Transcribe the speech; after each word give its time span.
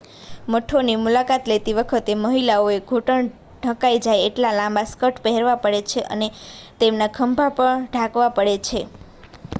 મઠોની 0.49 1.01
મુલાકાત 1.01 1.49
લેતી 1.51 1.75
વખતે 1.79 2.15
મહિલાઓએ 2.21 2.77
ઘૂંટણ 2.87 3.29
ઢંકાય 3.59 4.01
જાય 4.05 4.25
એટલા 4.25 4.55
લાંબા 4.55 4.85
સ્કર્ટ 4.87 5.23
પહેરવા 5.23 5.55
પડે 5.61 5.85
છે 5.91 6.07
અને 6.09 6.33
તેમના 6.79 7.13
ખભા 7.15 7.51
પણ 7.55 7.87
ઢાંકવા 7.87 8.35
પડે 8.35 8.57
છે 8.67 8.85